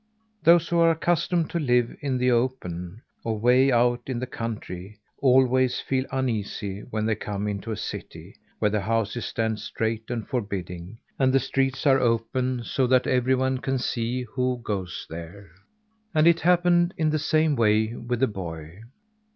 [0.41, 4.97] Those who are accustomed to live in the open or way out in the country
[5.21, 10.27] always feel uneasy when they come into a city, where the houses stand straight and
[10.27, 15.51] forbidding, and the streets are open, so that everyone can see who goes there.
[16.15, 18.79] And it happened in the same way with the boy.